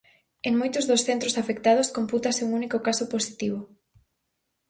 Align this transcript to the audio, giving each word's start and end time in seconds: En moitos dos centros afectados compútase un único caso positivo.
En 0.49 0.53
moitos 0.61 0.83
dos 0.89 1.01
centros 1.07 1.37
afectados 1.41 1.91
compútase 1.97 2.45
un 2.47 2.51
único 2.59 2.77
caso 2.87 3.05
positivo. 3.13 3.59